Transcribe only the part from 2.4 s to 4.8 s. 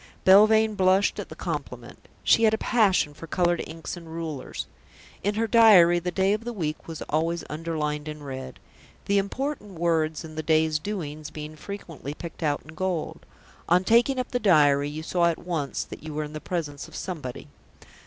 had a passion for coloured inks and rulers.